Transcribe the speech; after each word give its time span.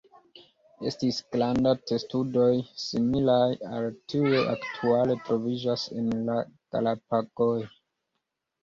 Estis 0.91 1.19
granda 1.35 1.73
testudoj, 1.91 2.47
similaj 2.85 3.37
al 3.81 3.87
tiuj 4.15 4.43
aktuale 4.55 5.21
troviĝas 5.29 5.87
en 6.01 6.13
la 6.33 6.41
Galapagoj. 6.51 7.57